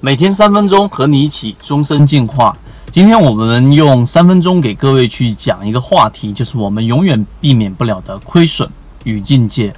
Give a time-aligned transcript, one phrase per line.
[0.00, 2.56] 每天三分钟和你一起终身进化。
[2.88, 8.70] 今天我们用三分钟给各位去讲一个话题，就是我们永远避免不了的亏损
[9.02, 9.74] 与境界。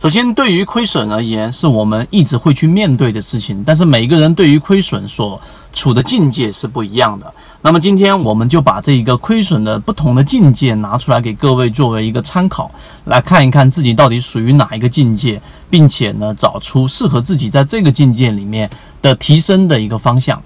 [0.00, 3.62] 首先，对于亏损而言，是我们一直会去面对的事情。
[3.66, 5.38] 但是每个人对于亏损所
[5.74, 7.30] 处的境界是不一样的。
[7.60, 12.70] 那么今天我们就把这一个亏损的不同的境界拿出来给各位作为一个参考，
[13.04, 18.70] 来看一看自己到底属于哪一个境界，并且呢找出适合自己在这个境界里面
[19.02, 20.42] 的提升的一个方向。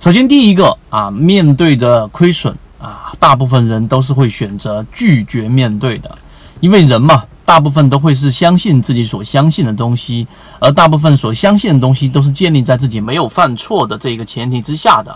[0.00, 6.16] 首先，第一个啊，面对着亏损啊，大部分人都是会选择拒绝面对的，
[6.60, 7.22] 因为人嘛。
[7.44, 10.26] 大部分都会是相信自己所相信的东西，
[10.58, 15.14] 而大部分所相信的东西都是建立在自己没有犯错的这个前提之下的。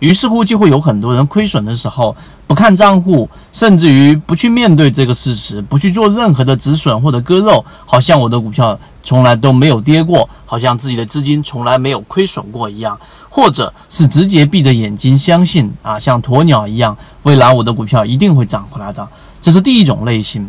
[0.00, 2.14] 于是乎，就会有很多人亏损的时候
[2.46, 12.96] 不看账户，甚至于不去面对这个事实，不去做任何的止损或者割肉，好像我的股票从来都没有跌过，好像自己的资金从来没有亏损过一样，
[13.28, 19.08] 或者是直接闭着眼睛相信啊，像鸵鸟一样，未来我的股票一定会涨回来的。
[19.40, 20.48] 这是第一种类型。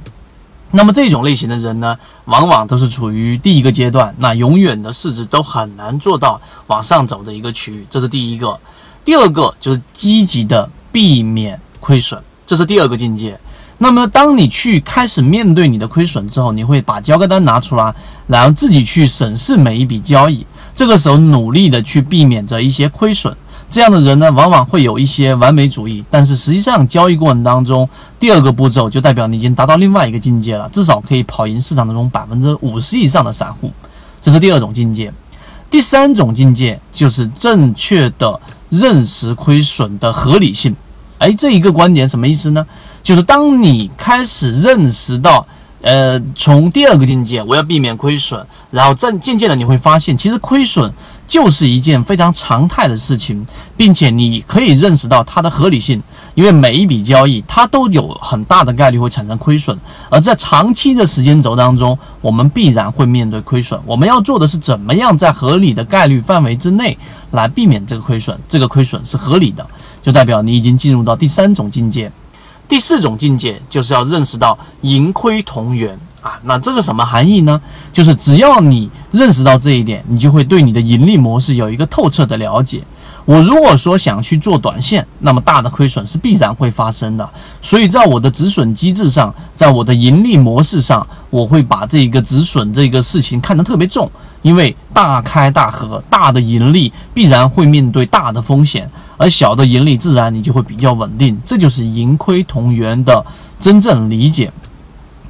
[0.71, 8.59] 那么这种类型的人呢，往往都是处于第一个阶段，那永远的市值都很难做到往上走的一个区域，这是第一个。
[9.03, 13.39] 第二个就是积极的避免亏损，这是第二个境界。
[13.79, 17.95] 那么当你去开始面对你的亏损之后，你会把交割单拿出来，
[18.27, 23.35] 然后自己去审视每一笔交易，这个时候努力的去避免着一些亏损。
[23.69, 27.87] 这样的人呢，往往会有一些完美主义，但是实际上交易过程当中，
[28.19, 33.71] 第二个步骤就代表你已经达到另外一个境界了，至少可以跑赢市场当中百分之五十以上的散户，
[34.19, 35.13] 这是第二种境界。
[35.69, 40.75] 第三种境界就是正确的认识亏损的合理性。
[41.19, 42.65] 哎，这一个观点什么意思呢？
[43.03, 45.45] 就是当你开始认识到，
[45.81, 50.91] 呃，从第二个境界，我要避免亏损，然后渐渐渐的你会发现，其实亏损。
[51.29, 53.45] 就是一件非常常态的事情，
[53.77, 56.01] 并且你可以认识到它的合理性，
[56.33, 63.79] 因为每一笔交易它都有很大的概率会产生亏损，而在长期的时间轴当中，我们必然会面对亏损。
[63.85, 66.97] 我们要做的是怎么样在合理的概率范围之内
[67.29, 69.63] 来避免这个亏损，这个亏损是合理的，
[70.01, 72.11] 就代表你已经进入到第三种境界。
[72.67, 75.95] 第四种境界就是要认识到盈亏同源。
[76.21, 77.61] 啊，那这个什么含义呢？
[77.93, 82.83] 就是只要你认识到这一点，你就会对你的盈利模式有一个透彻的了解。
[83.25, 87.29] 我如果说想去做短线，那么大的亏损是必然会发生的。
[87.61, 94.09] 所以在我的止损机制上，在我的盈利模式上，我会把这个止损这个事情看得特别重，
[94.41, 101.39] 因为大开大合，大的盈利必然会面对大的风险，而小的盈利自然你就会比较稳定。
[101.45, 103.23] 这就是盈亏同源的
[103.59, 104.51] 真正理解。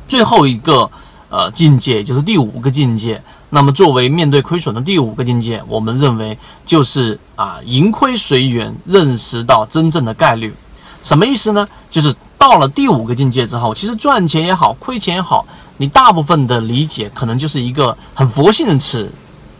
[0.09, 0.89] 最后一个
[1.29, 3.21] 呃境界就是第五个境界。
[3.51, 6.37] 那么作为面对亏损的第五个境界，我们认为
[6.67, 10.53] 就是啊盈亏随缘，认识到真正的概率。
[11.01, 11.67] 什么意思呢？
[11.89, 19.11] 就是到了第五个境界之后，其实赚钱也好，亏钱也好，你大部分的理解可能就是一个很佛性的词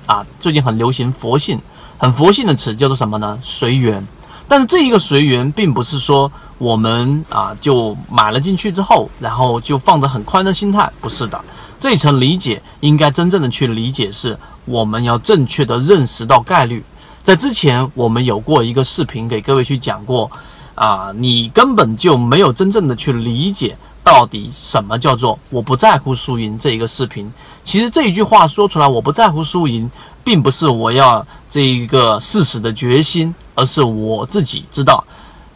[0.06, 0.24] 啊。
[0.40, 1.60] 最近很流行佛性，
[1.98, 3.40] 很佛性的词叫做什么呢？
[3.42, 4.06] 随缘。
[4.50, 11.40] 但是这一个随缘，并不是说我们啊就买了进去之后，然后就放着很宽的心态，不是的。
[11.80, 16.84] 这一层理解应该真正的去理解，是我们要正确的认识到概率。
[17.22, 20.30] 在之前我们有过一个视频给各位去讲过，
[20.74, 27.32] 啊，你根本就没有真正的去理解到底什么叫做我不在乎输赢这一个视频。
[27.64, 29.90] 其实这一句话说出来，我不在乎输赢，
[30.24, 33.36] 并不是我要这一个誓死的决心。
[33.60, 35.04] 而是我自己知道，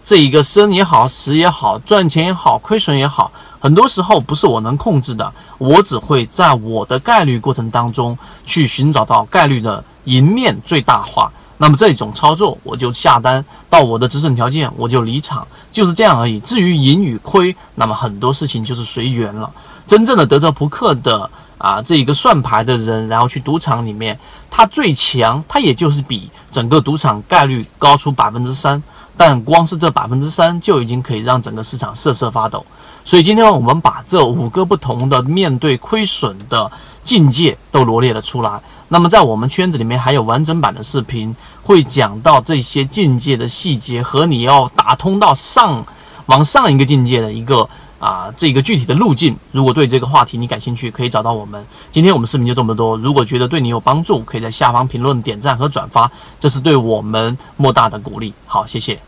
[0.03, 3.31] 这一个生也好，死也好，赚钱也好，亏损也好，
[3.61, 5.31] 很多时候不是我能控制的。
[5.57, 11.31] 我只会在我的概率过程当中去寻找到概率的赢面最大化。
[11.57, 16.41] 那么这种操作，我就下单到我的止损条件，我就离场，就是这样而已。
[16.41, 19.49] 至于赢与亏，那么很多事情就是随缘了。
[19.87, 21.29] 真正的德州扑克的。
[21.63, 24.19] 啊，这一个算牌的人，然后去赌场里面，
[24.51, 28.83] 他最强，他也就是比整个赌场概率高出百分之三，
[29.15, 32.65] 但光是这百分之三就已经可以让整个市场瑟瑟发抖。
[33.06, 36.69] 所以今天我们把这五个不同的面对亏损的
[37.01, 38.59] 境界都罗列了出来。
[38.89, 45.86] 那么在我们圈子里面还有完整版的视频，会讲到这些境界的细节和你要打通到上
[46.25, 47.69] 往上一个境界的一个。
[48.03, 51.65] 啊，这个具体的路径，如果对这个话题你感兴趣，可以找到我们。
[51.89, 58.33] 今天我们视频就这么多，如果觉得对你有帮助，可以在下方评论、点赞和转发，这是对我们莫大的鼓励。
[58.45, 59.00] 好，谢谢。